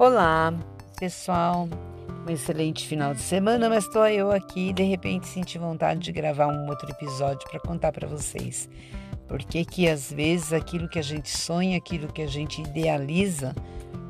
[0.00, 0.50] Olá,
[0.98, 1.68] pessoal.
[2.26, 6.10] Um excelente final de semana, mas estou eu aqui e de repente senti vontade de
[6.10, 8.66] gravar um outro episódio para contar para vocês.
[9.28, 13.54] Porque que às vezes aquilo que a gente sonha, aquilo que a gente idealiza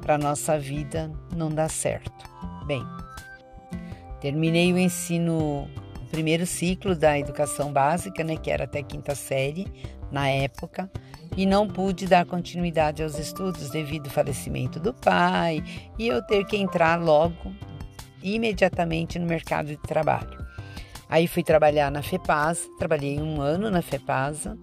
[0.01, 2.25] para nossa vida não dá certo.
[2.67, 2.87] Bem,
[4.21, 5.69] terminei o ensino,
[6.11, 9.67] primeiro ciclo da educação básica, né, que era até quinta série
[10.11, 10.91] na época
[11.37, 15.63] e não pude dar continuidade aos estudos devido ao falecimento do pai
[15.99, 17.55] e eu ter que entrar logo,
[18.23, 20.45] imediatamente no mercado de trabalho.
[21.09, 24.57] Aí fui trabalhar na FEPASA, trabalhei um ano na FEPASA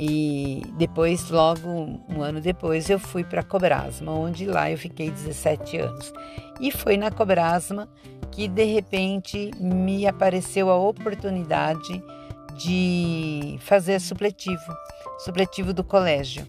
[0.00, 1.68] e depois, logo
[2.08, 6.12] um ano depois, eu fui para a Cobrasma, onde lá eu fiquei 17 anos.
[6.60, 7.88] E foi na Cobrasma
[8.30, 12.00] que de repente me apareceu a oportunidade
[12.56, 14.72] de fazer supletivo
[15.18, 16.46] supletivo do colégio.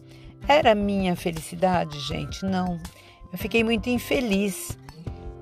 [0.47, 2.45] Era minha felicidade, gente?
[2.45, 2.79] Não.
[3.31, 4.77] Eu fiquei muito infeliz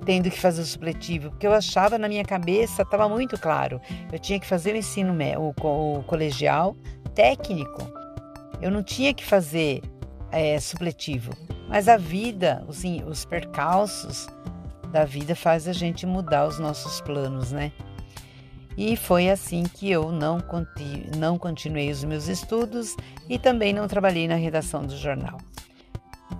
[0.05, 4.17] tendo que fazer o supletivo, porque eu achava na minha cabeça, estava muito claro, eu
[4.17, 6.77] tinha que fazer o ensino o, o colegial
[7.13, 7.91] técnico.
[8.61, 9.81] Eu não tinha que fazer
[10.31, 11.31] é, supletivo.
[11.67, 14.27] Mas a vida, os, os percalços
[14.91, 17.71] da vida faz a gente mudar os nossos planos, né?
[18.77, 20.37] E foi assim que eu não,
[21.17, 22.95] não continuei os meus estudos
[23.27, 25.39] e também não trabalhei na redação do jornal.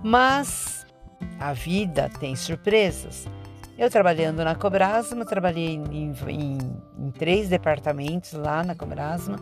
[0.04, 0.86] Mas
[1.40, 3.26] a vida tem surpresas.
[3.76, 6.58] Eu trabalhando na Cobrasma, trabalhei em, em,
[6.98, 9.38] em três departamentos lá na Cobrasma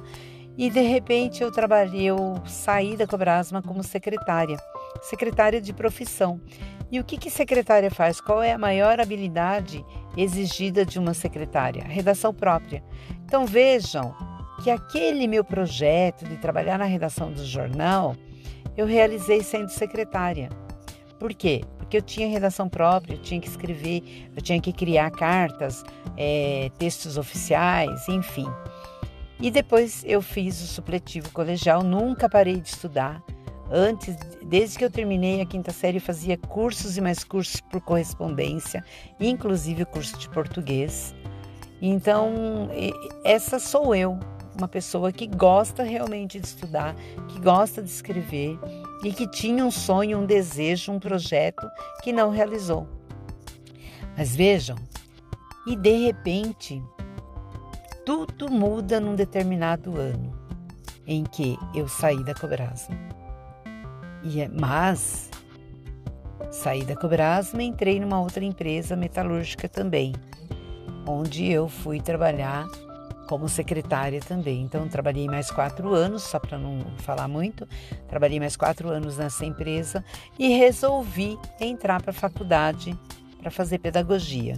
[0.57, 4.57] e de repente eu trabalhei, eu saí da Cobrasma como secretária,
[5.03, 6.41] secretária de profissão.
[6.91, 8.21] E o que, que secretária faz?
[8.21, 9.84] Qual é a maior habilidade
[10.17, 11.83] exigida de uma secretária?
[11.83, 12.83] Redação própria.
[13.25, 14.15] Então vejam
[14.62, 18.17] que aquele meu projeto de trabalhar na redação do jornal,
[18.77, 20.49] eu realizei sendo secretária.
[21.19, 21.62] Por quê?
[21.79, 25.84] Porque eu tinha redação própria, eu tinha que escrever, eu tinha que criar cartas,
[26.17, 28.47] é, textos oficiais, enfim.
[29.38, 33.22] E depois eu fiz o supletivo colegial, nunca parei de estudar.
[33.70, 37.80] Antes, desde que eu terminei a quinta série, eu fazia cursos e mais cursos por
[37.80, 38.84] correspondência,
[39.20, 41.14] inclusive o curso de português.
[41.82, 42.70] Então,
[43.24, 44.19] essa sou eu,
[44.56, 46.94] uma pessoa que gosta realmente de estudar,
[47.28, 48.58] que gosta de escrever
[49.04, 51.66] e que tinha um sonho, um desejo, um projeto
[52.03, 52.88] que não realizou.
[54.16, 54.76] Mas vejam,
[55.66, 56.82] e de repente,
[58.06, 60.33] tudo muda num determinado ano
[61.05, 62.97] em que eu saí da Cobrasma.
[64.22, 65.28] E, é, mas
[66.53, 70.15] saí da Cobrasma e entrei numa outra empresa metalúrgica também,
[71.05, 72.69] onde eu fui trabalhar
[73.28, 74.62] como secretária também.
[74.62, 77.66] Então, trabalhei mais quatro anos, só para não falar muito,
[78.06, 80.05] trabalhei mais quatro anos nessa empresa
[80.39, 82.97] e resolvi entrar para a faculdade
[83.41, 84.56] para fazer pedagogia.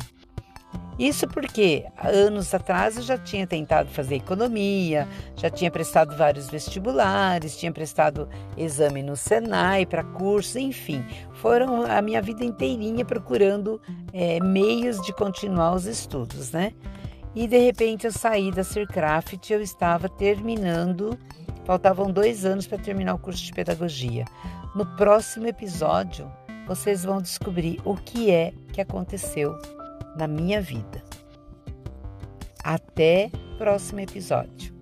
[0.99, 7.57] Isso porque anos atrás eu já tinha tentado fazer economia, já tinha prestado vários vestibulares,
[7.57, 11.05] tinha prestado exame no Senai para curso, enfim,
[11.35, 13.81] foram a minha vida inteirinha procurando
[14.13, 16.73] é, meios de continuar os estudos, né?
[17.33, 21.17] E de repente eu saí da Circraft, eu estava terminando,
[21.65, 24.25] faltavam dois anos para terminar o curso de pedagogia.
[24.75, 26.29] No próximo episódio,
[26.67, 29.57] vocês vão descobrir o que é que aconteceu
[30.19, 31.03] na minha vida.
[32.63, 34.78] Até próximo episódio.